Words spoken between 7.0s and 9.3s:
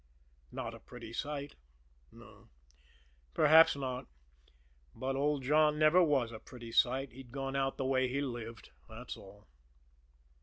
He'd gone out the way he'd lived that's